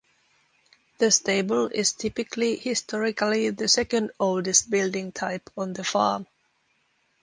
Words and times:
The 0.97 1.11
stable 1.11 1.67
is 1.67 1.93
typically 1.93 2.55
historically 2.55 3.51
the 3.51 3.67
second-oldest 3.67 4.67
building 4.67 5.11
type 5.11 5.47
on 5.55 5.73
the 5.73 5.83
farm. 5.83 6.25